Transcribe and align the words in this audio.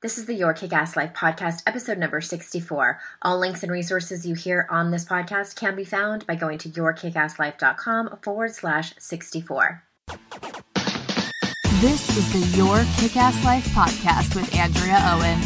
This 0.00 0.16
is 0.16 0.26
the 0.26 0.34
Your 0.34 0.54
Kick 0.54 0.72
Ass 0.72 0.94
Life 0.96 1.12
podcast, 1.12 1.64
episode 1.66 1.98
number 1.98 2.20
64. 2.20 3.00
All 3.22 3.36
links 3.36 3.64
and 3.64 3.72
resources 3.72 4.24
you 4.24 4.36
hear 4.36 4.64
on 4.70 4.92
this 4.92 5.04
podcast 5.04 5.56
can 5.56 5.74
be 5.74 5.82
found 5.82 6.24
by 6.24 6.36
going 6.36 6.58
to 6.58 6.68
yourkickasslife.com 6.68 8.18
forward 8.22 8.54
slash 8.54 8.94
64. 8.96 9.82
This 11.80 12.16
is 12.16 12.32
the 12.32 12.56
Your 12.56 12.84
Kick 12.96 13.16
Ass 13.16 13.44
Life 13.44 13.66
podcast 13.70 14.36
with 14.36 14.54
Andrea 14.54 15.00
Owen, 15.02 15.40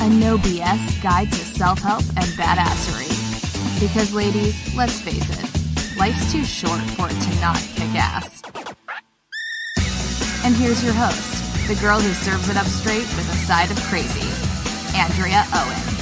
a 0.00 0.20
no 0.20 0.36
BS 0.36 1.02
guide 1.02 1.32
to 1.32 1.38
self 1.38 1.78
help 1.78 2.04
and 2.08 2.26
badassery. 2.36 3.08
Because, 3.80 4.12
ladies, 4.12 4.76
let's 4.76 5.00
face 5.00 5.30
it, 5.30 5.96
life's 5.98 6.30
too 6.30 6.44
short 6.44 6.82
for 6.90 7.06
it 7.06 7.18
to 7.18 7.40
not 7.40 7.56
kick 7.56 7.94
ass. 7.94 8.42
And 10.44 10.54
here's 10.54 10.84
your 10.84 10.92
host 10.92 11.37
the 11.68 11.74
girl 11.82 12.00
who 12.00 12.14
serves 12.14 12.48
it 12.48 12.56
up 12.56 12.64
straight 12.64 13.00
with 13.00 13.28
a 13.28 13.36
side 13.36 13.70
of 13.70 13.76
crazy, 13.90 14.26
Andrea 14.96 15.44
Owen. 15.52 15.98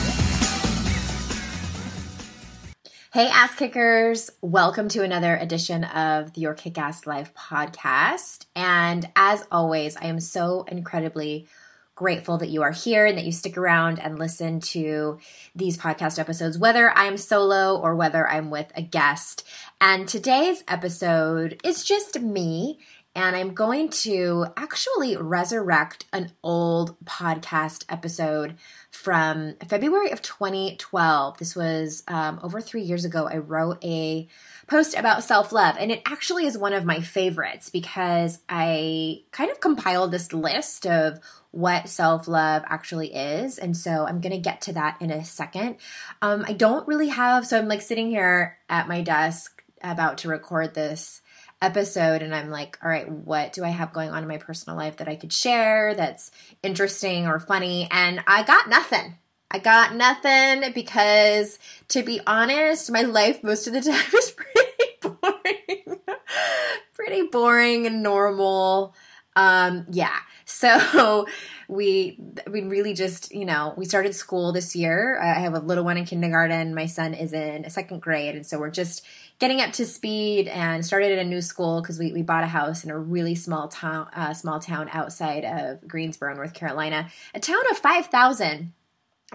Hey, 3.12 3.26
ass 3.26 3.52
kickers. 3.56 4.30
Welcome 4.42 4.88
to 4.90 5.02
another 5.02 5.36
edition 5.36 5.82
of 5.82 6.34
the 6.34 6.42
Your 6.42 6.54
Kick 6.54 6.78
Ass 6.78 7.04
Life 7.04 7.34
podcast. 7.34 8.46
And 8.54 9.10
as 9.16 9.44
always, 9.50 9.96
I 9.96 10.04
am 10.04 10.20
so 10.20 10.62
incredibly 10.68 11.48
grateful 11.96 12.38
that 12.38 12.50
you 12.50 12.62
are 12.62 12.70
here 12.70 13.04
and 13.04 13.18
that 13.18 13.24
you 13.24 13.32
stick 13.32 13.58
around 13.58 13.98
and 13.98 14.20
listen 14.20 14.60
to 14.60 15.18
these 15.56 15.76
podcast 15.76 16.20
episodes, 16.20 16.58
whether 16.58 16.92
I'm 16.92 17.16
solo 17.16 17.76
or 17.76 17.96
whether 17.96 18.28
I'm 18.28 18.50
with 18.50 18.70
a 18.76 18.82
guest. 18.82 19.44
And 19.80 20.06
today's 20.06 20.62
episode 20.68 21.60
is 21.64 21.82
just 21.82 22.20
me 22.20 22.78
and 23.16 23.34
I'm 23.34 23.54
going 23.54 23.88
to 23.88 24.44
actually 24.58 25.16
resurrect 25.16 26.04
an 26.12 26.32
old 26.42 27.00
podcast 27.06 27.86
episode 27.88 28.56
from 28.90 29.54
February 29.66 30.10
of 30.10 30.20
2012. 30.20 31.38
This 31.38 31.56
was 31.56 32.02
um, 32.08 32.38
over 32.42 32.60
three 32.60 32.82
years 32.82 33.06
ago. 33.06 33.26
I 33.26 33.38
wrote 33.38 33.82
a 33.82 34.28
post 34.66 34.94
about 34.94 35.24
self 35.24 35.50
love, 35.50 35.76
and 35.80 35.90
it 35.90 36.02
actually 36.04 36.44
is 36.44 36.58
one 36.58 36.74
of 36.74 36.84
my 36.84 37.00
favorites 37.00 37.70
because 37.70 38.38
I 38.50 39.22
kind 39.30 39.50
of 39.50 39.60
compiled 39.60 40.10
this 40.10 40.34
list 40.34 40.86
of 40.86 41.18
what 41.52 41.88
self 41.88 42.28
love 42.28 42.64
actually 42.66 43.14
is. 43.14 43.56
And 43.56 43.74
so 43.74 44.06
I'm 44.06 44.20
going 44.20 44.34
to 44.34 44.38
get 44.38 44.60
to 44.62 44.74
that 44.74 45.00
in 45.00 45.10
a 45.10 45.24
second. 45.24 45.76
Um, 46.20 46.44
I 46.46 46.52
don't 46.52 46.86
really 46.86 47.08
have, 47.08 47.46
so 47.46 47.58
I'm 47.58 47.68
like 47.68 47.80
sitting 47.80 48.10
here 48.10 48.58
at 48.68 48.88
my 48.88 49.00
desk 49.00 49.62
about 49.80 50.18
to 50.18 50.28
record 50.28 50.74
this 50.74 51.22
episode 51.62 52.22
and 52.22 52.34
I'm 52.34 52.50
like, 52.50 52.78
all 52.82 52.90
right, 52.90 53.10
what 53.10 53.52
do 53.52 53.64
I 53.64 53.68
have 53.68 53.92
going 53.92 54.10
on 54.10 54.22
in 54.22 54.28
my 54.28 54.38
personal 54.38 54.76
life 54.76 54.98
that 54.98 55.08
I 55.08 55.16
could 55.16 55.32
share 55.32 55.94
that's 55.94 56.30
interesting 56.62 57.26
or 57.26 57.40
funny? 57.40 57.88
And 57.90 58.22
I 58.26 58.42
got 58.42 58.68
nothing. 58.68 59.16
I 59.50 59.58
got 59.58 59.94
nothing 59.94 60.72
because 60.74 61.58
to 61.88 62.02
be 62.02 62.20
honest, 62.26 62.90
my 62.90 63.02
life 63.02 63.42
most 63.42 63.66
of 63.66 63.72
the 63.72 63.80
time 63.90 64.14
is 64.14 64.30
pretty 64.32 64.92
boring. 65.00 66.00
pretty 66.94 67.22
boring 67.28 67.86
and 67.86 68.02
normal. 68.02 68.94
Um, 69.36 69.86
yeah. 69.90 70.16
So 70.48 71.26
we 71.66 72.20
we 72.48 72.62
really 72.62 72.94
just 72.94 73.34
you 73.34 73.44
know 73.44 73.74
we 73.76 73.84
started 73.84 74.14
school 74.14 74.52
this 74.52 74.76
year. 74.76 75.18
I 75.20 75.40
have 75.40 75.54
a 75.54 75.58
little 75.58 75.82
one 75.82 75.96
in 75.96 76.04
kindergarten. 76.04 76.72
My 76.72 76.86
son 76.86 77.14
is 77.14 77.32
in 77.32 77.68
second 77.68 78.00
grade, 78.00 78.36
and 78.36 78.46
so 78.46 78.60
we're 78.60 78.70
just 78.70 79.04
getting 79.40 79.60
up 79.60 79.72
to 79.72 79.84
speed 79.84 80.46
and 80.46 80.86
started 80.86 81.10
at 81.10 81.18
a 81.18 81.28
new 81.28 81.42
school 81.42 81.82
because 81.82 81.98
we, 81.98 82.12
we 82.12 82.22
bought 82.22 82.44
a 82.44 82.46
house 82.46 82.84
in 82.84 82.92
a 82.92 82.98
really 82.98 83.34
small 83.34 83.66
town 83.66 84.06
uh, 84.14 84.32
small 84.34 84.60
town 84.60 84.88
outside 84.92 85.44
of 85.44 85.86
Greensboro, 85.88 86.32
North 86.36 86.54
Carolina, 86.54 87.08
a 87.34 87.40
town 87.40 87.68
of 87.68 87.76
five 87.76 88.06
thousand. 88.06 88.72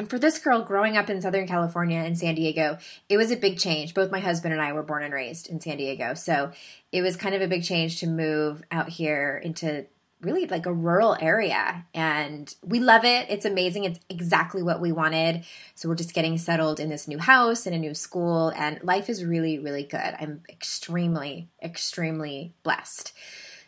And 0.02 0.10
for 0.10 0.18
this 0.18 0.40
girl 0.40 0.64
growing 0.64 0.98
up 0.98 1.12
in 1.12 1.22
Southern 1.22 1.46
California 1.46 2.00
and 2.00 2.18
San 2.18 2.34
Diego, 2.34 2.80
it 3.08 3.18
was 3.18 3.30
a 3.30 3.36
big 3.36 3.60
change. 3.60 3.94
Both 3.94 4.10
my 4.10 4.20
husband 4.20 4.52
and 4.52 4.60
I 4.60 4.74
were 4.74 4.82
born 4.82 5.04
and 5.04 5.14
raised 5.14 5.48
in 5.48 5.62
San 5.62 5.78
Diego. 5.78 6.16
So 6.16 6.54
it 6.92 7.04
was 7.04 7.16
kind 7.16 7.36
of 7.36 7.44
a 7.44 7.48
big 7.48 7.64
change 7.64 8.00
to 8.00 8.08
move 8.08 8.64
out 8.72 8.90
here 8.90 9.40
into 9.44 9.86
really 10.20 10.48
like 10.48 10.66
a 10.66 10.74
rural 10.74 11.16
area 11.22 11.86
and 11.94 12.52
we 12.64 12.80
love 12.80 13.06
it. 13.06 13.28
It's 13.30 13.46
amazing. 13.46 13.84
It's 13.84 14.00
exactly 14.10 14.64
what 14.64 14.82
we 14.82 14.92
wanted. 14.92 15.44
So 15.76 15.88
we're 15.88 15.94
just 15.94 16.16
getting 16.16 16.40
settled 16.40 16.80
in 16.80 16.90
this 16.90 17.08
new 17.08 17.20
house 17.20 17.68
in 17.68 17.76
a 17.76 17.78
new 17.78 17.94
school 17.94 18.52
and 18.56 18.84
life 18.84 19.08
is 19.08 19.24
really 19.24 19.60
really 19.60 19.84
good. 19.84 20.16
I'm 20.20 20.42
extremely 20.50 21.48
extremely 21.62 22.56
blessed. 22.64 23.14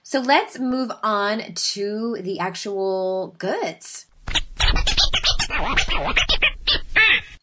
So 0.02 0.20
let's 0.20 0.58
move 0.58 0.92
on 1.04 1.54
to 1.54 2.18
the 2.22 2.40
actual 2.40 3.36
goods. 3.38 4.08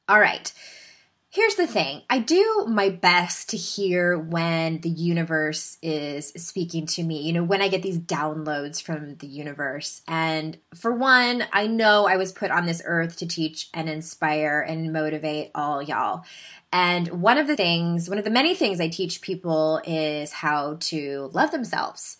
All 0.09 0.21
right. 0.21 0.53
Here's 1.33 1.55
the 1.55 1.69
thing 1.69 2.03
I 2.11 2.19
do 2.19 2.65
my 2.69 2.89
best 2.89 3.51
to 3.51 3.57
hear 3.57 4.19
when 4.19 4.81
the 4.81 4.89
universe 4.89 5.79
is 5.81 6.31
speaking 6.31 6.87
to 6.87 7.05
me, 7.05 7.23
you 7.23 7.33
know, 7.33 7.45
when 7.45 7.63
I 7.63 7.69
get 7.69 7.83
these 7.83 8.01
downloads 8.01 8.83
from 8.83 9.15
the 9.15 9.29
universe. 9.29 10.03
And 10.09 10.59
for 10.75 10.93
one, 10.93 11.45
I 11.53 11.69
know 11.69 12.09
I 12.09 12.17
was 12.17 12.33
put 12.33 12.51
on 12.51 12.67
this 12.67 12.83
earth 12.85 13.19
to 13.19 13.29
teach 13.29 13.69
and 13.73 13.89
inspire 13.89 14.61
and 14.61 14.93
motivate 14.93 15.53
all 15.55 15.81
y'all. 15.81 16.25
And 16.73 17.23
one 17.23 17.39
of 17.39 17.47
the 17.47 17.55
things, 17.55 18.09
one 18.09 18.19
of 18.19 18.25
the 18.25 18.31
many 18.31 18.57
things 18.57 18.81
I 18.81 18.89
teach 18.89 19.21
people 19.21 19.81
is 19.87 20.33
how 20.33 20.79
to 20.81 21.31
love 21.33 21.53
themselves. 21.53 22.17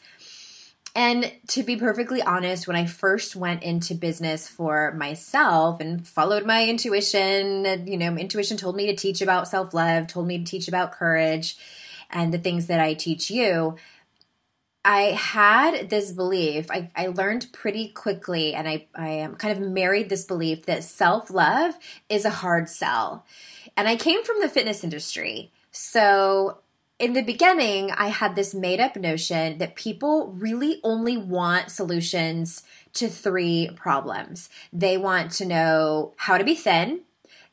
And 0.95 1.33
to 1.49 1.63
be 1.63 1.77
perfectly 1.77 2.21
honest, 2.21 2.67
when 2.67 2.77
I 2.77 2.87
first 2.87 3.37
went 3.37 3.63
into 3.63 3.95
business 3.95 4.49
for 4.49 4.93
myself 4.93 5.81
and 5.81 6.07
followed 6.07 6.45
my 6.45 6.69
intuition, 6.69 7.87
you 7.87 7.97
know, 7.97 8.17
intuition 8.17 8.57
told 8.57 8.75
me 8.75 8.87
to 8.87 8.97
teach 8.97 9.23
about 9.23 9.49
self 9.49 9.73
love, 9.73 10.09
told 10.09 10.27
me 10.27 10.39
to 10.39 10.45
teach 10.45 10.67
about 10.67 10.93
courage 10.93 11.57
and 12.11 12.35
the 12.35 12.39
things 12.39 12.67
that 12.67 12.81
I 12.81 12.95
teach 12.95 13.31
you. 13.31 13.77
I 14.85 15.13
had 15.13 15.91
this 15.91 16.11
belief, 16.11 16.71
I, 16.71 16.91
I 16.97 17.09
learned 17.09 17.49
pretty 17.53 17.89
quickly, 17.89 18.55
and 18.55 18.67
I, 18.67 18.87
I 18.95 19.09
am 19.09 19.35
kind 19.35 19.53
of 19.53 19.71
married 19.71 20.09
this 20.09 20.25
belief 20.25 20.67
that 20.67 20.85
self 20.85 21.31
love 21.31 21.75
is 22.09 22.25
a 22.25 22.31
hard 22.31 22.69
sell. 22.69 23.27
And 23.77 23.87
I 23.87 23.97
came 23.97 24.25
from 24.25 24.41
the 24.41 24.49
fitness 24.49 24.83
industry. 24.83 25.53
So 25.71 26.59
in 27.01 27.15
the 27.15 27.23
beginning, 27.23 27.91
I 27.91 28.09
had 28.09 28.37
this 28.37 28.55
made 28.55 28.79
up 28.79 28.95
notion 28.95 29.57
that 29.57 29.75
people 29.75 30.35
really 30.37 30.81
only 30.85 31.17
want 31.17 31.71
solutions 31.71 32.63
to 32.93 33.09
three 33.09 33.71
problems. 33.75 34.51
They 34.71 34.99
want 34.99 35.33
to 35.33 35.47
know 35.47 36.13
how 36.17 36.37
to 36.37 36.45
be 36.45 36.55
thin, 36.55 37.01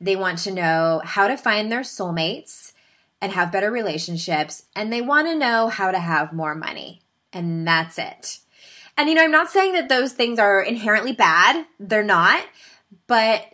they 0.02 0.18
want 0.18 0.40
to 0.40 0.52
know 0.52 1.02
how 1.03 1.28
to 1.28 1.38
find 1.38 1.72
their 1.72 1.80
soulmates 1.80 2.74
and 3.22 3.31
have 3.31 3.52
better 3.52 3.72
relationships, 3.72 4.66
and 4.75 4.91
they 4.91 5.02
want 5.02 5.28
to 5.28 5.35
know 5.38 5.69
how 5.69 5.91
to 5.91 6.00
have 6.00 6.34
more 6.34 6.53
money. 6.53 7.02
And 7.31 7.66
that's 7.66 7.97
it. 7.97 8.40
And 8.97 9.08
you 9.08 9.16
know, 9.16 9.24
I'm 9.24 9.31
not 9.31 9.50
saying 9.50 9.74
that 9.74 9.90
those 9.90 10.12
things 10.12 10.40
are 10.40 10.62
inherently 10.62 11.14
bad, 11.14 11.66
they're 11.79 12.03
not, 12.03 12.44
but 13.08 13.46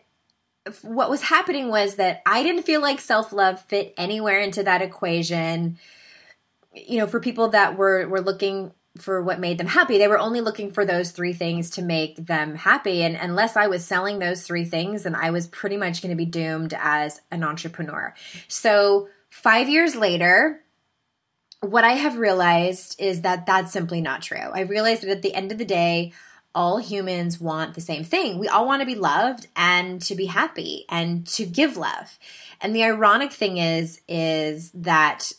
what 0.81 1.09
was 1.09 1.21
happening 1.21 1.69
was 1.69 1.95
that 1.95 2.21
I 2.25 2.43
didn't 2.43 2.63
feel 2.63 2.81
like 2.81 2.99
self 2.99 3.33
love 3.33 3.61
fit 3.61 3.93
anywhere 3.97 4.39
into 4.39 4.63
that 4.63 4.81
equation. 4.81 5.77
You 6.73 6.99
know, 6.99 7.07
for 7.07 7.19
people 7.19 7.49
that 7.49 7.77
were 7.77 8.07
were 8.07 8.21
looking 8.21 8.71
for 8.97 9.21
what 9.21 9.39
made 9.39 9.57
them 9.57 9.67
happy, 9.67 9.97
they 9.97 10.07
were 10.07 10.19
only 10.19 10.39
looking 10.39 10.71
for 10.71 10.85
those 10.85 11.11
three 11.11 11.33
things 11.33 11.71
to 11.71 11.81
make 11.81 12.15
them 12.15 12.55
happy. 12.55 13.01
And 13.01 13.15
unless 13.15 13.57
I 13.57 13.67
was 13.67 13.83
selling 13.83 14.19
those 14.19 14.43
three 14.43 14.65
things, 14.65 15.03
then 15.03 15.15
I 15.15 15.31
was 15.31 15.47
pretty 15.47 15.77
much 15.77 16.01
going 16.01 16.11
to 16.11 16.15
be 16.15 16.25
doomed 16.25 16.75
as 16.77 17.19
an 17.31 17.43
entrepreneur. 17.43 18.13
So 18.47 19.09
five 19.29 19.67
years 19.67 19.95
later, 19.95 20.61
what 21.61 21.83
I 21.83 21.93
have 21.93 22.17
realized 22.17 22.99
is 22.99 23.21
that 23.21 23.47
that's 23.47 23.71
simply 23.71 23.99
not 23.99 24.21
true. 24.21 24.37
I 24.37 24.61
realized 24.61 25.01
that 25.03 25.09
at 25.09 25.21
the 25.23 25.33
end 25.33 25.51
of 25.51 25.57
the 25.57 25.65
day, 25.65 26.13
all 26.55 26.77
humans 26.77 27.39
want 27.39 27.73
the 27.73 27.81
same 27.81 28.03
thing. 28.03 28.37
We 28.37 28.47
all 28.47 28.65
want 28.65 28.81
to 28.81 28.85
be 28.85 28.95
loved 28.95 29.47
and 29.55 30.01
to 30.03 30.15
be 30.15 30.27
happy 30.27 30.85
and 30.89 31.25
to 31.27 31.45
give 31.45 31.77
love. 31.77 32.19
And 32.61 32.75
the 32.75 32.83
ironic 32.83 33.31
thing 33.31 33.57
is 33.57 34.01
is 34.07 34.71
that 34.71 35.31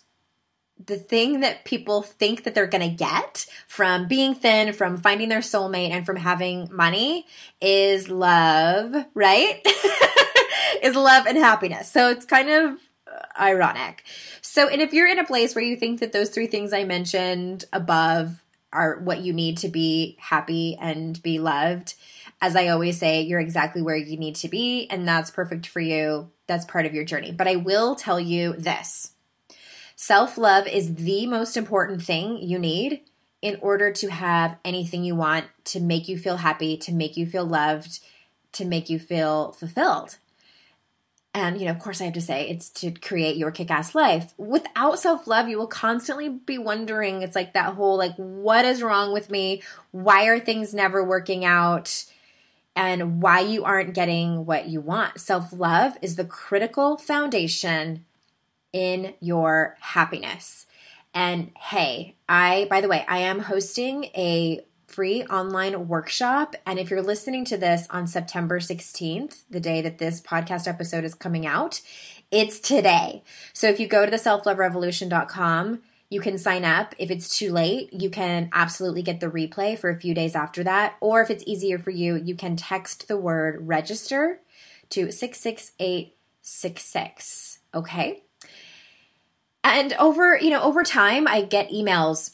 the 0.84 0.96
thing 0.96 1.40
that 1.40 1.64
people 1.64 2.02
think 2.02 2.44
that 2.44 2.54
they're 2.54 2.66
going 2.66 2.88
to 2.88 2.96
get 2.96 3.46
from 3.68 4.08
being 4.08 4.34
thin, 4.34 4.72
from 4.72 4.96
finding 4.96 5.28
their 5.28 5.38
soulmate 5.38 5.90
and 5.90 6.04
from 6.04 6.16
having 6.16 6.68
money 6.72 7.26
is 7.60 8.08
love, 8.10 8.94
right? 9.14 9.60
is 10.82 10.96
love 10.96 11.26
and 11.26 11.38
happiness. 11.38 11.90
So 11.90 12.10
it's 12.10 12.26
kind 12.26 12.50
of 12.50 12.78
uh, 13.06 13.40
ironic. 13.40 14.02
So, 14.42 14.68
and 14.68 14.82
if 14.82 14.92
you're 14.92 15.08
in 15.08 15.18
a 15.18 15.24
place 15.24 15.54
where 15.54 15.64
you 15.64 15.76
think 15.76 16.00
that 16.00 16.12
those 16.12 16.30
three 16.30 16.48
things 16.48 16.72
I 16.72 16.84
mentioned 16.84 17.64
above 17.72 18.43
are 18.74 18.98
what 18.98 19.20
you 19.20 19.32
need 19.32 19.58
to 19.58 19.68
be 19.68 20.16
happy 20.20 20.76
and 20.80 21.22
be 21.22 21.38
loved. 21.38 21.94
As 22.40 22.56
I 22.56 22.68
always 22.68 22.98
say, 22.98 23.22
you're 23.22 23.40
exactly 23.40 23.80
where 23.80 23.96
you 23.96 24.18
need 24.18 24.36
to 24.36 24.48
be, 24.48 24.86
and 24.90 25.06
that's 25.08 25.30
perfect 25.30 25.66
for 25.66 25.80
you. 25.80 26.30
That's 26.46 26.66
part 26.66 26.84
of 26.84 26.92
your 26.92 27.04
journey. 27.04 27.32
But 27.32 27.48
I 27.48 27.56
will 27.56 27.94
tell 27.94 28.20
you 28.20 28.52
this 28.54 29.12
self 29.96 30.36
love 30.36 30.66
is 30.66 30.96
the 30.96 31.26
most 31.26 31.56
important 31.56 32.02
thing 32.02 32.38
you 32.42 32.58
need 32.58 33.00
in 33.40 33.58
order 33.60 33.92
to 33.92 34.08
have 34.08 34.56
anything 34.64 35.04
you 35.04 35.14
want 35.14 35.46
to 35.64 35.80
make 35.80 36.08
you 36.08 36.18
feel 36.18 36.38
happy, 36.38 36.76
to 36.78 36.92
make 36.92 37.16
you 37.16 37.26
feel 37.26 37.44
loved, 37.44 38.00
to 38.52 38.64
make 38.64 38.88
you 38.88 38.98
feel 38.98 39.52
fulfilled. 39.52 40.16
And, 41.34 41.58
you 41.58 41.66
know, 41.66 41.72
of 41.72 41.80
course, 41.80 42.00
I 42.00 42.04
have 42.04 42.14
to 42.14 42.20
say 42.20 42.48
it's 42.48 42.68
to 42.70 42.92
create 42.92 43.36
your 43.36 43.50
kick 43.50 43.68
ass 43.68 43.92
life. 43.92 44.32
Without 44.38 45.00
self 45.00 45.26
love, 45.26 45.48
you 45.48 45.58
will 45.58 45.66
constantly 45.66 46.28
be 46.28 46.58
wondering 46.58 47.22
it's 47.22 47.34
like 47.34 47.54
that 47.54 47.74
whole, 47.74 47.98
like, 47.98 48.14
what 48.14 48.64
is 48.64 48.82
wrong 48.82 49.12
with 49.12 49.30
me? 49.30 49.62
Why 49.90 50.26
are 50.26 50.38
things 50.38 50.72
never 50.72 51.02
working 51.02 51.44
out? 51.44 52.04
And 52.76 53.20
why 53.20 53.40
you 53.40 53.64
aren't 53.64 53.94
getting 53.94 54.46
what 54.46 54.68
you 54.68 54.80
want. 54.80 55.20
Self 55.20 55.52
love 55.52 55.96
is 56.02 56.16
the 56.16 56.24
critical 56.24 56.96
foundation 56.96 58.04
in 58.72 59.14
your 59.20 59.76
happiness. 59.80 60.66
And 61.14 61.52
hey, 61.56 62.16
I, 62.28 62.66
by 62.70 62.80
the 62.80 62.88
way, 62.88 63.04
I 63.08 63.18
am 63.18 63.40
hosting 63.40 64.04
a 64.16 64.64
free 64.94 65.24
online 65.24 65.88
workshop. 65.88 66.54
And 66.64 66.78
if 66.78 66.88
you're 66.88 67.02
listening 67.02 67.44
to 67.46 67.56
this 67.56 67.88
on 67.90 68.06
September 68.06 68.60
16th, 68.60 69.42
the 69.50 69.58
day 69.58 69.82
that 69.82 69.98
this 69.98 70.20
podcast 70.20 70.68
episode 70.68 71.02
is 71.02 71.14
coming 71.14 71.46
out, 71.46 71.80
it's 72.30 72.60
today. 72.60 73.24
So 73.52 73.68
if 73.68 73.80
you 73.80 73.88
go 73.88 74.04
to 74.04 74.10
the 74.10 74.16
selfloverevolution.com, 74.16 75.82
you 76.10 76.20
can 76.20 76.38
sign 76.38 76.64
up. 76.64 76.94
If 76.96 77.10
it's 77.10 77.36
too 77.36 77.52
late, 77.52 77.92
you 77.92 78.08
can 78.08 78.50
absolutely 78.52 79.02
get 79.02 79.18
the 79.18 79.28
replay 79.28 79.76
for 79.76 79.90
a 79.90 79.98
few 79.98 80.14
days 80.14 80.36
after 80.36 80.62
that. 80.62 80.94
Or 81.00 81.22
if 81.22 81.30
it's 81.30 81.42
easier 81.44 81.80
for 81.80 81.90
you, 81.90 82.14
you 82.14 82.36
can 82.36 82.54
text 82.54 83.08
the 83.08 83.16
word 83.16 83.66
register 83.66 84.38
to 84.90 85.10
66866. 85.10 87.58
Okay. 87.74 88.22
And 89.64 89.92
over, 89.94 90.38
you 90.40 90.50
know, 90.50 90.62
over 90.62 90.84
time, 90.84 91.26
I 91.26 91.42
get 91.42 91.70
emails 91.70 92.33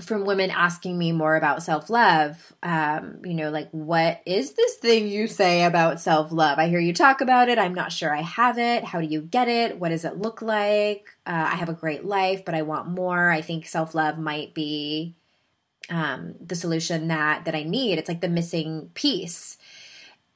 from 0.00 0.24
women 0.24 0.50
asking 0.50 0.98
me 0.98 1.12
more 1.12 1.36
about 1.36 1.62
self 1.62 1.88
love. 1.88 2.52
Um, 2.62 3.20
you 3.24 3.34
know, 3.34 3.50
like, 3.50 3.70
what 3.70 4.20
is 4.26 4.54
this 4.54 4.74
thing 4.76 5.06
you 5.06 5.28
say 5.28 5.64
about 5.64 6.00
self 6.00 6.32
love? 6.32 6.58
I 6.58 6.68
hear 6.68 6.80
you 6.80 6.92
talk 6.92 7.20
about 7.20 7.48
it. 7.48 7.58
I'm 7.58 7.74
not 7.74 7.92
sure 7.92 8.14
I 8.14 8.22
have 8.22 8.58
it. 8.58 8.84
How 8.84 9.00
do 9.00 9.06
you 9.06 9.20
get 9.22 9.48
it? 9.48 9.78
What 9.78 9.90
does 9.90 10.04
it 10.04 10.18
look 10.18 10.42
like? 10.42 11.06
Uh, 11.26 11.48
I 11.52 11.54
have 11.54 11.68
a 11.68 11.74
great 11.74 12.04
life, 12.04 12.44
but 12.44 12.54
I 12.54 12.62
want 12.62 12.88
more. 12.88 13.30
I 13.30 13.40
think 13.40 13.66
self 13.66 13.94
love 13.94 14.18
might 14.18 14.52
be 14.52 15.14
um, 15.90 16.34
the 16.44 16.56
solution 16.56 17.08
that 17.08 17.44
that 17.44 17.54
I 17.54 17.62
need. 17.62 17.98
It's 17.98 18.08
like 18.08 18.20
the 18.20 18.28
missing 18.28 18.90
piece. 18.94 19.58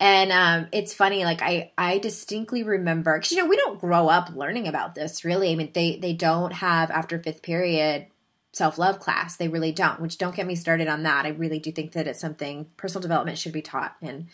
And 0.01 0.31
um, 0.31 0.69
it's 0.71 0.95
funny, 0.95 1.25
like 1.25 1.43
I, 1.43 1.73
I 1.77 1.99
distinctly 1.99 2.63
remember 2.63 3.19
because 3.19 3.33
you 3.33 3.39
know 3.39 3.47
we 3.49 3.57
don't 3.57 3.81
grow 3.81 4.09
up 4.09 4.31
learning 4.33 4.69
about 4.69 4.95
this 4.95 5.25
really. 5.25 5.51
I 5.51 5.57
mean, 5.57 5.73
they 5.75 5.97
they 5.97 6.13
don't 6.13 6.53
have 6.53 6.93
after 6.93 7.21
fifth 7.21 7.43
period 7.43 8.07
self 8.53 8.79
love 8.79 8.99
class. 8.99 9.37
They 9.37 9.49
really 9.49 9.73
don't, 9.73 10.00
which 10.00 10.19
don't 10.19 10.35
get 10.35 10.47
me 10.47 10.55
started 10.55 10.89
on 10.89 11.03
that. 11.05 11.27
I 11.27 11.31
really 11.31 11.59
do 11.59 11.73
think 11.73 11.93
that 11.93 12.06
it's 12.06 12.21
something 12.21 12.67
personal 12.77 13.03
development 13.03 13.39
should 13.39 13.53
be 13.53 13.62
taught 13.62 13.97
in 14.00 14.29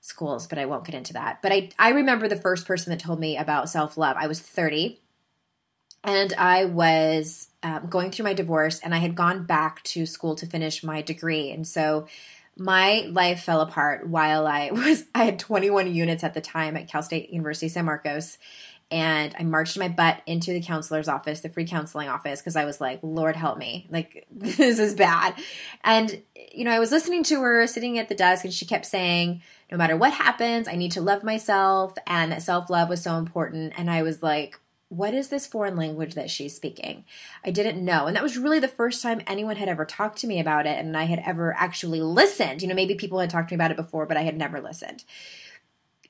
schools, 0.00 0.46
but 0.46 0.58
I 0.58 0.66
won't 0.66 0.84
get 0.84 0.94
into 0.94 1.12
that. 1.14 1.42
But 1.42 1.52
I, 1.52 1.70
I 1.78 1.90
remember 1.90 2.28
the 2.28 2.36
first 2.36 2.66
person 2.66 2.90
that 2.90 3.00
told 3.00 3.18
me 3.20 3.36
about 3.36 3.68
self 3.68 3.96
love. 3.96 4.16
I 4.18 4.26
was 4.26 4.40
30 4.40 5.00
and 6.04 6.32
I 6.34 6.66
was 6.66 7.48
um, 7.62 7.86
going 7.88 8.12
through 8.12 8.24
my 8.24 8.34
divorce 8.34 8.78
and 8.80 8.94
I 8.94 8.98
had 8.98 9.16
gone 9.16 9.44
back 9.44 9.82
to 9.84 10.06
school 10.06 10.36
to 10.36 10.46
finish 10.46 10.84
my 10.84 11.02
degree. 11.02 11.50
And 11.50 11.66
so 11.66 12.06
my 12.56 13.08
life 13.10 13.42
fell 13.42 13.60
apart 13.60 14.08
while 14.08 14.46
I 14.46 14.70
was, 14.72 15.04
I 15.14 15.24
had 15.24 15.38
21 15.38 15.92
units 15.92 16.22
at 16.22 16.34
the 16.34 16.40
time 16.40 16.76
at 16.76 16.88
Cal 16.88 17.02
State 17.02 17.30
University 17.30 17.68
San 17.68 17.84
Marcos 17.84 18.38
and 18.90 19.34
I 19.38 19.42
marched 19.42 19.76
my 19.76 19.88
butt 19.88 20.22
into 20.26 20.52
the 20.52 20.62
counselor's 20.62 21.08
office, 21.08 21.40
the 21.40 21.48
free 21.48 21.66
counseling 21.66 22.08
office, 22.08 22.40
because 22.40 22.54
I 22.54 22.64
was 22.64 22.80
like, 22.80 23.00
Lord 23.02 23.34
help 23.34 23.58
me. 23.58 23.88
Like, 23.90 24.26
this 24.30 24.78
is 24.78 24.94
bad. 24.94 25.34
And, 25.82 26.22
you 26.52 26.64
know, 26.64 26.70
I 26.70 26.78
was 26.78 26.92
listening 26.92 27.24
to 27.24 27.40
her 27.40 27.66
sitting 27.66 27.98
at 27.98 28.08
the 28.08 28.14
desk 28.14 28.44
and 28.44 28.54
she 28.54 28.64
kept 28.64 28.86
saying, 28.86 29.42
no 29.72 29.76
matter 29.76 29.96
what 29.96 30.12
happens, 30.12 30.68
I 30.68 30.76
need 30.76 30.92
to 30.92 31.00
love 31.00 31.24
myself 31.24 31.94
and 32.06 32.30
that 32.30 32.42
self 32.42 32.70
love 32.70 32.88
was 32.88 33.02
so 33.02 33.16
important. 33.16 33.72
And 33.76 33.90
I 33.90 34.02
was 34.02 34.22
like, 34.22 34.60
what 34.88 35.14
is 35.14 35.28
this 35.28 35.48
foreign 35.48 35.74
language 35.74 36.14
that 36.14 36.30
she's 36.30 36.54
speaking? 36.54 37.04
I 37.44 37.50
didn't 37.50 37.84
know. 37.84 38.06
And 38.06 38.14
that 38.14 38.22
was 38.22 38.38
really 38.38 38.60
the 38.60 38.68
first 38.68 39.02
time 39.02 39.20
anyone 39.26 39.56
had 39.56 39.68
ever 39.68 39.84
talked 39.84 40.18
to 40.18 40.28
me 40.28 40.38
about 40.38 40.64
it 40.64 40.78
and 40.78 40.96
I 40.96 41.04
had 41.04 41.20
ever 41.26 41.52
actually 41.58 42.00
listened. 42.00 42.62
You 42.62 42.68
know, 42.68 42.74
maybe 42.76 42.94
people 42.94 43.18
had 43.18 43.30
talked 43.30 43.48
to 43.48 43.54
me 43.54 43.56
about 43.56 43.72
it 43.72 43.76
before, 43.76 44.06
but 44.06 44.16
I 44.16 44.22
had 44.22 44.36
never 44.36 44.60
listened 44.60 45.02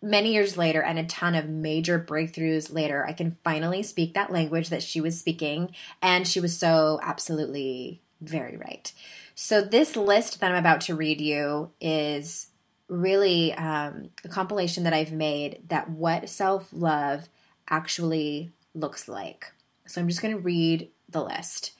many 0.03 0.33
years 0.33 0.57
later 0.57 0.83
and 0.83 0.99
a 0.99 1.05
ton 1.05 1.35
of 1.35 1.49
major 1.49 1.99
breakthroughs 1.99 2.73
later, 2.73 3.05
I 3.07 3.13
can 3.13 3.37
finally 3.45 3.83
speak 3.83 4.15
that 4.15 4.33
language 4.33 4.69
that 4.71 4.83
she 4.83 5.01
was 5.01 5.19
speaking. 5.19 5.75
And 6.03 6.27
she 6.27 6.41
was 6.41 6.59
so 6.59 7.01
absolutely 7.03 8.01
very 8.21 8.57
right. 8.57 8.93
So, 9.35 9.61
this 9.61 9.97
list 9.97 10.41
that 10.41 10.51
I'm 10.51 10.59
about 10.59 10.81
to 10.83 10.95
read 10.95 11.21
you 11.21 11.71
is 11.81 12.49
really 12.89 13.53
um, 13.53 14.11
a 14.25 14.29
compilation 14.29 14.85
that 14.85 14.95
I've 14.95 15.13
made 15.13 15.61
that 15.69 15.91
what 15.91 16.29
self 16.29 16.69
love 16.73 17.29
actually 17.69 18.53
looks 18.75 19.09
like. 19.09 19.53
So, 19.87 20.01
I'm 20.01 20.09
just 20.09 20.23
going 20.23 20.35
to 20.35 20.41
read 20.41 20.89
the 21.09 21.23
list. 21.23 21.73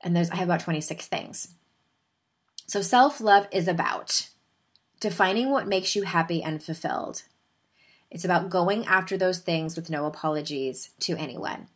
And 0.00 0.16
there's, 0.16 0.30
I 0.30 0.36
have 0.36 0.48
about 0.48 0.60
26 0.60 1.06
things. 1.06 1.54
So, 2.66 2.82
self 2.82 3.20
love 3.20 3.46
is 3.52 3.68
about 3.68 4.28
defining 5.02 5.50
what 5.50 5.66
makes 5.66 5.96
you 5.96 6.04
happy 6.04 6.44
and 6.44 6.62
fulfilled. 6.62 7.24
It's 8.08 8.24
about 8.24 8.50
going 8.50 8.86
after 8.86 9.16
those 9.16 9.40
things 9.40 9.74
with 9.74 9.90
no 9.90 10.06
apologies 10.06 10.90
to 11.00 11.16
anyone. 11.16 11.66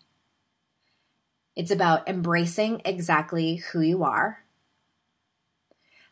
It's 1.56 1.72
about 1.72 2.08
embracing 2.08 2.82
exactly 2.84 3.56
who 3.56 3.80
you 3.80 4.04
are. 4.04 4.44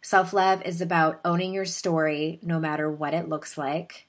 Self 0.02 0.32
love 0.32 0.61
is 0.62 0.81
about 0.81 1.20
owning 1.25 1.55
your 1.55 1.66
story 1.66 2.40
no 2.43 2.58
matter 2.58 2.90
what 2.90 3.14
it 3.14 3.28
looks 3.28 3.56
like, 3.56 4.08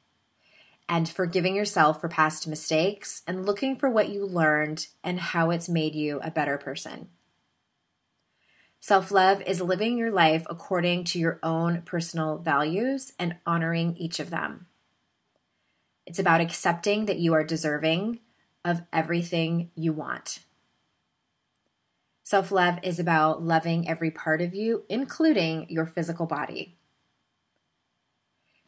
and 0.89 1.07
forgiving 1.07 1.55
yourself 1.55 2.01
for 2.01 2.09
past 2.09 2.47
mistakes 2.47 3.21
and 3.27 3.45
looking 3.45 3.75
for 3.75 3.87
what 3.87 4.09
you 4.09 4.25
learned 4.25 4.87
and 5.03 5.19
how 5.19 5.51
it's 5.51 5.69
made 5.69 5.93
you 5.93 6.19
a 6.23 6.31
better 6.31 6.57
person. 6.57 7.09
Self 8.85 9.09
love 9.09 9.41
is 9.47 9.61
living 9.61 9.97
your 9.97 10.11
life 10.11 10.45
according 10.47 11.05
to 11.05 11.17
your 11.17 11.39
own 11.41 11.81
personal 11.81 12.37
values 12.37 13.13
and 13.17 13.35
honoring 13.43 13.97
each 13.97 14.19
of 14.19 14.29
them. 14.29 14.67
It's 16.05 16.19
about 16.19 16.39
accepting 16.39 17.07
that 17.07 17.17
you 17.17 17.33
are 17.33 17.43
deserving 17.43 18.19
of 18.63 18.83
everything 18.93 19.71
you 19.73 19.91
want. 19.91 20.41
Self 22.23 22.51
love 22.51 22.77
is 22.83 22.99
about 22.99 23.41
loving 23.41 23.89
every 23.89 24.11
part 24.11 24.39
of 24.39 24.53
you, 24.53 24.83
including 24.87 25.67
your 25.67 25.87
physical 25.87 26.27
body. 26.27 26.77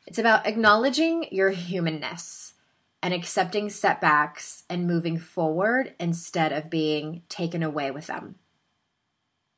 It's 0.07 0.17
about 0.17 0.47
acknowledging 0.47 1.27
your 1.31 1.51
humanness 1.51 2.55
and 3.03 3.13
accepting 3.13 3.69
setbacks 3.69 4.63
and 4.67 4.87
moving 4.87 5.19
forward 5.19 5.93
instead 5.99 6.53
of 6.53 6.71
being 6.71 7.21
taken 7.29 7.61
away 7.61 7.91
with 7.91 8.07
them. 8.07 8.39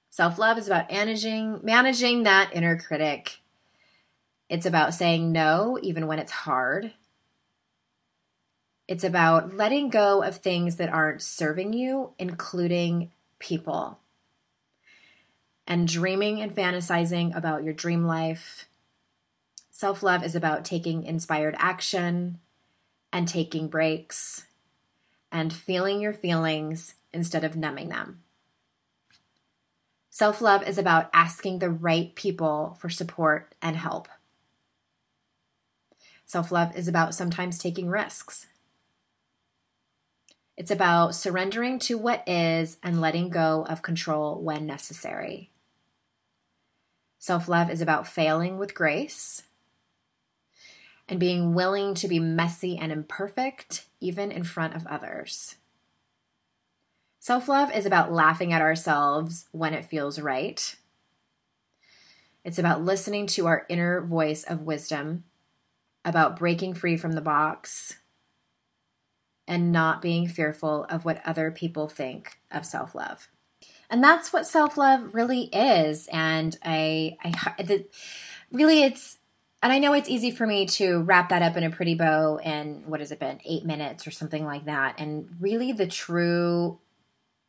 Self 0.10 0.38
love 0.38 0.58
is 0.58 0.68
about 0.68 0.92
managing 0.92 1.60
managing 1.64 2.24
that 2.24 2.52
inner 2.54 2.78
critic. 2.78 3.40
It's 4.50 4.66
about 4.66 4.96
saying 4.96 5.32
no 5.32 5.78
even 5.82 6.08
when 6.08 6.20
it's 6.20 6.32
hard. 6.32 6.94
It's 8.88 9.04
about 9.04 9.56
letting 9.56 9.90
go 9.90 10.24
of 10.24 10.38
things 10.38 10.78
that 10.78 10.90
aren't 10.90 11.22
serving 11.22 11.74
you, 11.74 12.14
including 12.18 13.12
people. 13.38 14.00
And 15.68 15.88
dreaming 15.88 16.42
and 16.42 16.56
fantasizing 16.56 17.38
about 17.38 17.64
your 17.64 17.74
dream 17.74 18.06
life. 18.06 18.68
Self 19.70 20.02
love 20.02 20.24
is 20.24 20.34
about 20.34 20.66
taking 20.66 21.04
inspired 21.04 21.56
action 21.60 22.40
and 23.14 23.28
taking 23.28 23.68
breaks 23.68 24.48
and 25.32 25.54
feeling 25.54 26.02
your 26.02 26.14
feelings 26.14 26.96
instead 27.14 27.44
of 27.44 27.56
numbing 27.56 27.90
them. 27.90 28.24
Self 30.10 30.42
love 30.42 30.68
is 30.68 30.78
about 30.78 31.10
asking 31.14 31.60
the 31.60 31.70
right 31.70 32.14
people 32.16 32.78
for 32.80 32.90
support 32.90 33.54
and 33.62 33.76
help. 33.76 34.08
Self 36.26 36.52
love 36.52 36.76
is 36.76 36.88
about 36.88 37.16
sometimes 37.16 37.58
taking 37.58 37.90
risks. 37.90 38.48
It's 40.58 40.72
about 40.72 41.16
surrendering 41.16 41.80
to 41.80 41.98
what 41.98 42.28
is 42.28 42.78
and 42.84 43.00
letting 43.00 43.30
go 43.30 43.66
of 43.70 43.82
control 43.82 44.42
when 44.42 44.66
necessary. 44.66 45.52
Self 47.18 47.48
love 47.48 47.70
is 47.70 47.82
about 47.82 48.08
failing 48.08 48.58
with 48.58 48.74
grace 48.74 49.44
and 51.08 51.20
being 51.20 51.54
willing 51.54 51.94
to 51.96 52.08
be 52.08 52.20
messy 52.20 52.78
and 52.78 52.92
imperfect, 52.92 53.86
even 54.00 54.32
in 54.32 54.44
front 54.44 54.76
of 54.76 54.86
others. 54.88 55.56
Self 57.20 57.50
love 57.50 57.72
is 57.76 57.86
about 57.86 58.14
laughing 58.14 58.54
at 58.54 58.62
ourselves 58.62 59.46
when 59.52 59.74
it 59.74 59.86
feels 59.86 60.20
right. 60.20 60.76
It's 62.46 62.58
about 62.58 62.84
listening 62.84 63.28
to 63.28 63.48
our 63.48 63.66
inner 63.68 64.02
voice 64.02 64.44
of 64.44 64.62
wisdom, 64.62 65.26
about 66.06 66.40
breaking 66.40 66.76
free 66.76 66.96
from 66.96 67.12
the 67.12 67.22
box, 67.22 67.98
and 69.46 69.74
not 69.74 70.02
being 70.02 70.30
fearful 70.30 70.86
of 70.86 71.04
what 71.04 71.22
other 71.26 71.52
people 71.52 71.90
think 71.90 72.40
of 72.50 72.66
self 72.66 72.96
love. 72.96 73.28
And 73.90 74.02
that's 74.02 74.32
what 74.32 74.48
self 74.48 74.78
love 74.78 75.14
really 75.14 75.44
is. 75.44 76.08
And 76.14 76.58
I, 76.64 77.18
I 77.22 77.64
the, 77.64 77.86
really, 78.50 78.84
it's 78.84 79.18
and 79.62 79.74
I 79.74 79.80
know 79.80 79.92
it's 79.92 80.08
easy 80.08 80.32
for 80.32 80.48
me 80.48 80.68
to 80.68 81.02
wrap 81.02 81.30
that 81.30 81.42
up 81.42 81.58
in 81.58 81.66
a 81.66 81.70
pretty 81.70 81.96
bow 81.96 82.38
in 82.38 82.84
what 82.86 83.02
has 83.02 83.12
it 83.12 83.20
been, 83.20 83.42
eight 83.44 83.66
minutes 83.66 84.08
or 84.08 84.12
something 84.12 84.46
like 84.46 84.66
that. 84.66 84.96
And 85.00 85.36
really, 85.42 85.74
the 85.74 85.88
true 85.88 86.80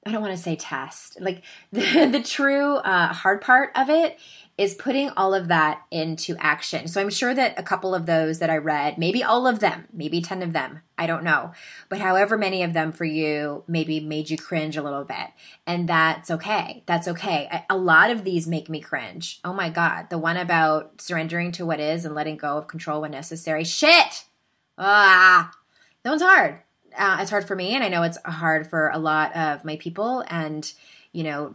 I 0.07 0.13
don't 0.13 0.23
want 0.23 0.35
to 0.37 0.43
say 0.43 0.57
test. 0.57 1.21
Like 1.21 1.43
the, 1.73 2.09
the 2.11 2.23
true 2.23 2.77
uh, 2.77 3.13
hard 3.13 3.41
part 3.41 3.71
of 3.75 3.91
it 3.91 4.19
is 4.57 4.75
putting 4.75 5.09
all 5.11 5.33
of 5.33 5.49
that 5.49 5.83
into 5.91 6.37
action. 6.39 6.87
So 6.87 7.01
I'm 7.01 7.09
sure 7.09 7.33
that 7.33 7.59
a 7.59 7.63
couple 7.63 7.95
of 7.95 8.05
those 8.05 8.41
that 8.41 8.51
I 8.51 8.59
read, 8.59 8.99
maybe 8.99 9.25
all 9.25 9.47
of 9.47 9.61
them, 9.61 9.89
maybe 9.91 10.21
10 10.21 10.43
of 10.43 10.53
them, 10.53 10.83
I 10.99 11.07
don't 11.07 11.25
know, 11.25 11.53
but 11.89 11.99
however 11.99 12.37
many 12.37 12.63
of 12.63 12.75
them 12.75 12.93
for 12.93 13.07
you 13.07 13.65
maybe 13.67 14.01
made 14.01 14.29
you 14.29 14.37
cringe 14.37 14.77
a 14.77 14.83
little 14.83 15.05
bit. 15.05 15.29
And 15.67 15.89
that's 15.89 16.31
okay. 16.31 16.83
That's 16.85 17.09
okay. 17.09 17.65
A 17.71 17.77
lot 17.77 18.11
of 18.11 18.23
these 18.23 18.47
make 18.47 18.69
me 18.69 18.83
cringe. 18.83 19.41
Oh 19.45 19.55
my 19.55 19.71
God. 19.71 20.11
The 20.11 20.19
one 20.19 20.37
about 20.37 21.01
surrendering 21.01 21.53
to 21.53 21.65
what 21.65 21.81
is 21.81 22.05
and 22.05 22.15
letting 22.15 22.37
go 22.37 22.59
of 22.59 22.69
control 22.69 23.01
when 23.01 23.13
necessary. 23.13 23.65
Shit. 23.65 24.25
Ah, 24.77 25.53
that 26.03 26.11
one's 26.11 26.23
hard. 26.23 26.61
Uh, 26.97 27.19
it's 27.21 27.31
hard 27.31 27.47
for 27.47 27.57
me, 27.57 27.75
and 27.75 27.85
I 27.85 27.89
know 27.89 28.03
it's 28.03 28.19
hard 28.25 28.69
for 28.69 28.89
a 28.89 28.99
lot 28.99 29.35
of 29.37 29.65
my 29.65 29.77
people. 29.77 30.25
And, 30.29 30.71
you 31.13 31.25
know, 31.25 31.55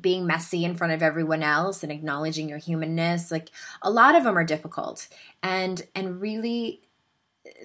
being 0.00 0.26
messy 0.26 0.64
in 0.64 0.74
front 0.74 0.92
of 0.92 1.02
everyone 1.02 1.42
else 1.42 1.82
and 1.82 1.90
acknowledging 1.90 2.48
your 2.48 2.58
humanness 2.58 3.30
like 3.30 3.50
a 3.82 3.90
lot 3.90 4.14
of 4.14 4.24
them 4.24 4.36
are 4.36 4.44
difficult 4.44 5.08
and 5.42 5.86
and 5.94 6.20
really 6.20 6.82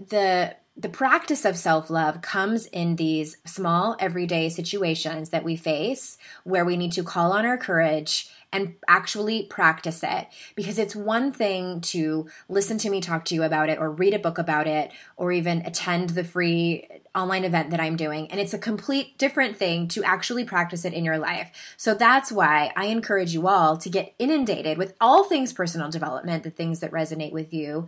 the 0.08 0.56
the 0.78 0.90
practice 0.90 1.44
of 1.44 1.58
self-love 1.58 2.22
comes 2.22 2.66
in 2.68 2.96
these 2.96 3.38
small 3.46 3.98
everyday 4.00 4.48
situations 4.48 5.30
that 5.30 5.44
we 5.44 5.56
face 5.56 6.18
where 6.44 6.63
we 6.63 6.78
need 6.78 6.94
to 6.94 7.04
call 7.04 7.34
on 7.34 7.46
our 7.46 7.58
courage 7.58 8.30
and 8.54 8.75
actually 8.88 9.44
practice 9.44 10.01
it 10.04 10.28
because 10.56 10.78
it's 10.78 10.96
one 10.96 11.32
thing 11.32 11.82
to 11.82 12.28
listen 12.48 12.78
to 12.78 12.90
me 12.90 13.01
talk 13.01 13.25
to 13.25 13.36
you 13.36 13.44
about 13.44 13.70
it 13.70 13.80
or 13.80 13.92
read 13.92 14.13
a 14.13 14.20
book 14.20 14.38
about 14.38 14.68
it 14.68 14.92
or 15.18 15.32
even 15.32 15.66
attend 15.66 16.12
the 16.12 16.24
free 16.24 16.88
online 17.13 17.44
event 17.44 17.72
that 17.72 17.80
I'm 17.80 17.98
doing 17.98 18.32
and 18.32 18.39
it's 18.39 18.53
a 18.53 18.58
complete 18.58 19.18
different 19.18 19.58
thing 19.58 19.88
to 19.89 20.03
actually 20.03 20.46
practice 20.46 20.86
it 20.86 20.94
in 20.94 21.03
your 21.03 21.18
life. 21.18 21.51
So 21.77 21.94
that's 21.94 22.32
why 22.32 22.72
I 22.75 22.86
encourage 22.86 23.34
you 23.34 23.48
all 23.48 23.77
to 23.77 23.89
get 23.89 24.13
inundated 24.18 24.77
with 24.77 24.94
all 25.01 25.25
things 25.25 25.51
personal 25.51 25.89
development, 25.89 26.44
the 26.44 26.50
things 26.50 26.80
that 26.80 26.91
resonate 26.91 27.34
with 27.34 27.53
you 27.53 27.88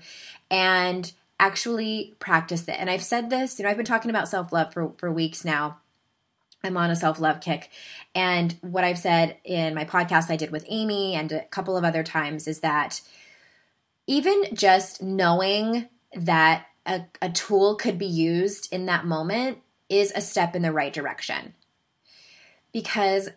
and 0.52 1.12
actually 1.40 2.16
practice 2.20 2.68
it. 2.68 2.76
And 2.78 2.90
I've 2.90 3.04
said 3.04 3.30
this, 3.30 3.58
you 3.58 3.64
know, 3.64 3.72
I've 3.72 3.78
been 3.78 3.86
talking 3.86 4.12
about 4.12 4.28
self-love 4.28 4.74
for 4.74 4.92
for 4.98 5.12
weeks 5.12 5.46
now 5.46 5.78
I'm 6.64 6.78
on 6.78 6.90
a 6.90 6.96
self 6.96 7.20
love 7.20 7.42
kick. 7.42 7.70
And 8.16 8.56
what 8.62 8.84
I've 8.84 8.98
said 8.98 9.38
in 9.44 9.76
my 9.76 9.86
podcast 9.86 10.30
I 10.30 10.38
did 10.38 10.52
with 10.52 10.66
Amy 10.70 11.14
and 11.16 11.32
a 11.32 11.44
couple 11.46 11.76
of 11.76 11.84
other 11.84 12.04
times 12.04 12.48
is 12.48 12.62
that 12.62 13.02
even 14.08 14.46
just 14.54 15.02
knowing 15.02 15.90
that 16.16 16.68
a, 16.86 17.04
a 17.22 17.30
tool 17.30 17.76
could 17.76 17.98
be 17.98 18.06
used 18.06 18.72
in 18.74 18.86
that 18.86 19.06
moment 19.06 19.60
is 19.90 20.12
a 20.16 20.22
step 20.22 20.56
in 20.56 20.62
the 20.62 20.72
right 20.72 20.94
direction. 20.94 21.54
Because 22.72 23.30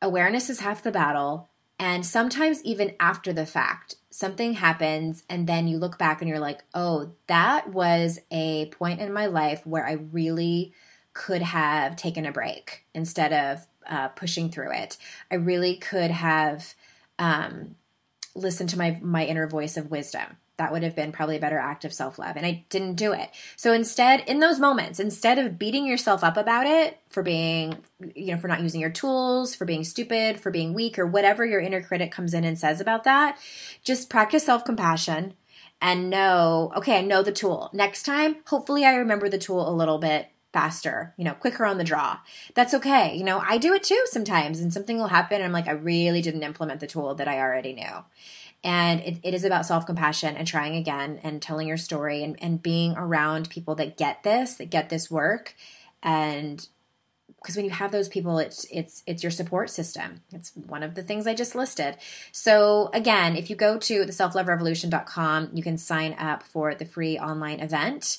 awareness 0.00 0.50
is 0.50 0.60
half 0.60 0.82
the 0.82 0.90
battle. 0.90 1.48
And 1.78 2.06
sometimes, 2.06 2.62
even 2.64 2.94
after 3.00 3.32
the 3.32 3.46
fact, 3.46 3.96
something 4.10 4.54
happens, 4.54 5.24
and 5.28 5.48
then 5.48 5.66
you 5.66 5.78
look 5.78 5.98
back 5.98 6.20
and 6.20 6.28
you're 6.28 6.38
like, 6.38 6.62
oh, 6.74 7.12
that 7.26 7.70
was 7.70 8.20
a 8.30 8.66
point 8.66 9.00
in 9.00 9.12
my 9.12 9.26
life 9.26 9.66
where 9.66 9.84
I 9.84 9.92
really 9.92 10.72
could 11.12 11.42
have 11.42 11.96
taken 11.96 12.24
a 12.24 12.32
break 12.32 12.84
instead 12.94 13.32
of 13.32 13.66
uh, 13.86 14.08
pushing 14.08 14.50
through 14.50 14.72
it. 14.72 14.96
I 15.30 15.36
really 15.36 15.76
could 15.76 16.10
have 16.10 16.74
um, 17.18 17.74
listened 18.34 18.70
to 18.70 18.78
my 18.78 18.98
my 19.02 19.24
inner 19.24 19.46
voice 19.46 19.76
of 19.76 19.90
wisdom. 19.90 20.36
That 20.58 20.70
would 20.70 20.82
have 20.82 20.94
been 20.94 21.12
probably 21.12 21.36
a 21.36 21.40
better 21.40 21.58
act 21.58 21.84
of 21.84 21.92
self 21.92 22.18
love, 22.18 22.36
and 22.36 22.44
I 22.44 22.64
didn't 22.68 22.94
do 22.94 23.12
it. 23.12 23.30
So 23.56 23.72
instead, 23.72 24.20
in 24.28 24.40
those 24.40 24.60
moments, 24.60 25.00
instead 25.00 25.38
of 25.38 25.58
beating 25.58 25.86
yourself 25.86 26.22
up 26.22 26.36
about 26.36 26.66
it 26.66 27.00
for 27.08 27.22
being, 27.22 27.78
you 28.14 28.32
know, 28.32 28.38
for 28.38 28.48
not 28.48 28.60
using 28.60 28.80
your 28.80 28.90
tools, 28.90 29.54
for 29.54 29.64
being 29.64 29.82
stupid, 29.82 30.38
for 30.38 30.50
being 30.50 30.74
weak, 30.74 30.98
or 30.98 31.06
whatever 31.06 31.44
your 31.44 31.60
inner 31.60 31.82
critic 31.82 32.12
comes 32.12 32.34
in 32.34 32.44
and 32.44 32.58
says 32.58 32.80
about 32.80 33.04
that, 33.04 33.38
just 33.82 34.10
practice 34.10 34.44
self 34.44 34.64
compassion 34.64 35.34
and 35.80 36.10
know, 36.10 36.70
okay, 36.76 36.98
I 36.98 37.02
know 37.02 37.22
the 37.22 37.32
tool. 37.32 37.70
Next 37.72 38.04
time, 38.04 38.36
hopefully, 38.46 38.84
I 38.84 38.94
remember 38.94 39.28
the 39.28 39.38
tool 39.38 39.68
a 39.68 39.74
little 39.74 39.98
bit 39.98 40.28
faster, 40.52 41.14
you 41.16 41.24
know, 41.24 41.34
quicker 41.34 41.64
on 41.64 41.78
the 41.78 41.84
draw. 41.84 42.18
That's 42.54 42.74
okay. 42.74 43.16
You 43.16 43.24
know, 43.24 43.42
I 43.44 43.58
do 43.58 43.72
it 43.74 43.82
too 43.82 44.00
sometimes 44.06 44.60
and 44.60 44.72
something 44.72 44.98
will 44.98 45.08
happen 45.08 45.36
and 45.36 45.44
I'm 45.44 45.52
like, 45.52 45.66
I 45.66 45.72
really 45.72 46.20
didn't 46.20 46.42
implement 46.42 46.80
the 46.80 46.86
tool 46.86 47.14
that 47.14 47.28
I 47.28 47.40
already 47.40 47.72
knew. 47.72 48.04
And 48.64 49.00
it, 49.00 49.18
it 49.22 49.34
is 49.34 49.44
about 49.44 49.66
self 49.66 49.86
compassion 49.86 50.36
and 50.36 50.46
trying 50.46 50.76
again 50.76 51.20
and 51.22 51.42
telling 51.42 51.66
your 51.66 51.76
story 51.76 52.22
and, 52.22 52.40
and 52.42 52.62
being 52.62 52.94
around 52.96 53.50
people 53.50 53.74
that 53.76 53.96
get 53.96 54.22
this, 54.22 54.54
that 54.54 54.70
get 54.70 54.88
this 54.88 55.10
work. 55.10 55.54
And 56.02 56.66
because 57.42 57.56
when 57.56 57.64
you 57.64 57.72
have 57.72 57.90
those 57.90 58.08
people, 58.08 58.38
it's 58.38 58.64
it's 58.70 59.02
it's 59.06 59.22
your 59.22 59.32
support 59.32 59.70
system. 59.70 60.20
It's 60.32 60.52
one 60.54 60.82
of 60.82 60.94
the 60.94 61.02
things 61.02 61.26
I 61.26 61.34
just 61.34 61.56
listed. 61.56 61.96
So 62.30 62.90
again, 62.94 63.36
if 63.36 63.50
you 63.50 63.56
go 63.56 63.76
to 63.78 64.04
the 64.04 64.12
selfloverevolution.com, 64.12 65.50
you 65.52 65.62
can 65.62 65.76
sign 65.76 66.14
up 66.18 66.44
for 66.44 66.74
the 66.74 66.84
free 66.84 67.18
online 67.18 67.60
event. 67.60 68.18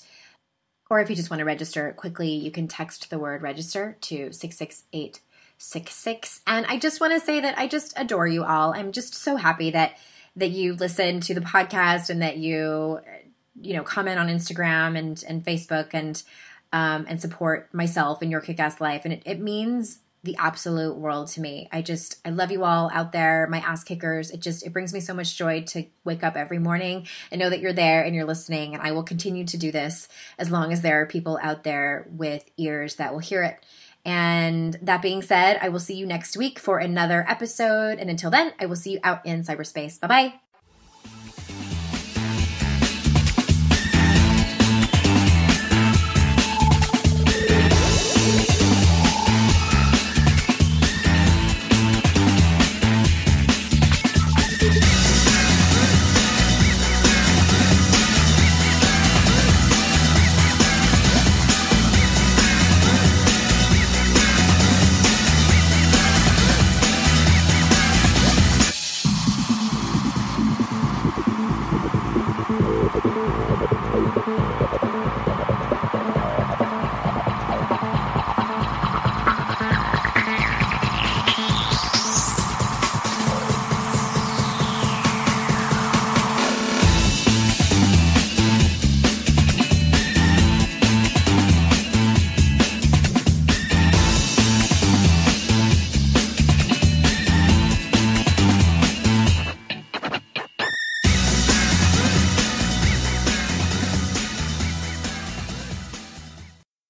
Or 0.90 1.00
if 1.00 1.10
you 1.10 1.16
just 1.16 1.30
want 1.30 1.40
to 1.40 1.46
register 1.46 1.94
quickly, 1.94 2.32
you 2.32 2.52
can 2.52 2.68
text 2.68 3.10
the 3.10 3.18
word 3.18 3.42
register 3.42 3.96
to 4.02 4.34
66866. 4.34 6.42
And 6.46 6.66
I 6.68 6.78
just 6.78 7.00
want 7.00 7.14
to 7.14 7.22
say 7.22 7.40
that 7.40 7.58
I 7.58 7.68
just 7.68 7.94
adore 7.96 8.28
you 8.28 8.44
all. 8.44 8.74
I'm 8.74 8.92
just 8.92 9.16
so 9.16 9.38
happy 9.38 9.72
that 9.72 9.98
that 10.36 10.50
you 10.50 10.74
listen 10.74 11.20
to 11.22 11.34
the 11.34 11.42
podcast 11.42 12.10
and 12.10 12.22
that 12.22 12.38
you 12.38 13.00
you 13.62 13.76
know 13.76 13.84
comment 13.84 14.20
on 14.20 14.28
Instagram 14.28 14.98
and 14.98 15.24
and 15.28 15.44
Facebook 15.44 15.90
and 15.94 16.22
um, 16.72 17.06
and 17.08 17.22
support 17.22 17.72
myself 17.74 18.22
and 18.24 18.32
your 18.32 18.42
kick-ass 18.42 18.82
life. 18.82 19.06
And 19.06 19.14
it, 19.14 19.22
it 19.28 19.40
means 19.40 20.00
the 20.24 20.36
absolute 20.38 20.96
world 20.96 21.28
to 21.28 21.42
me. 21.42 21.68
I 21.72 21.82
just 21.82 22.18
I 22.26 22.30
love 22.30 22.50
you 22.50 22.64
all 22.64 22.90
out 22.94 23.12
there, 23.12 23.46
my 23.48 23.60
ass 23.60 23.84
kickers. 23.84 24.32
It 24.32 24.40
just 24.40 24.66
it 24.66 24.72
brings 24.72 24.94
me 24.94 25.02
so 25.02 25.14
much 25.14 25.38
joy 25.38 25.64
to 25.68 25.86
wake 26.06 26.24
up 26.24 26.38
every 26.38 26.60
morning 26.60 27.08
and 27.30 27.40
know 27.40 27.50
that 27.50 27.60
you're 27.60 27.74
there 27.74 28.04
and 28.04 28.16
you're 28.16 28.26
listening 28.26 28.74
and 28.74 28.82
I 28.82 28.94
will 28.94 29.04
continue 29.04 29.46
to 29.46 29.58
do 29.58 29.72
this 29.72 30.08
as 30.38 30.50
long 30.50 30.72
as 30.72 30.82
there 30.82 31.02
are 31.02 31.06
people 31.06 31.38
out 31.42 31.64
there 31.64 32.08
with 32.10 32.50
ears 32.58 32.96
that 32.96 33.12
will 33.12 33.20
hear 33.20 33.44
it. 33.44 33.64
And 34.06 34.78
that 34.82 35.02
being 35.02 35.22
said, 35.22 35.60
I 35.62 35.70
will 35.70 35.80
see 35.80 35.96
you 35.96 36.06
next 36.06 36.36
week 36.36 36.60
for 36.60 36.78
another 36.80 37.26
episode 37.28 38.00
and 38.00 38.10
until 38.10 38.30
then, 38.30 38.54
I 38.60 38.66
will 38.66 38.76
see 38.76 38.94
you 38.94 39.00
out 39.04 39.26
in 39.26 39.44
cyberspace. 39.44 40.00
Bye-bye. 40.00 40.43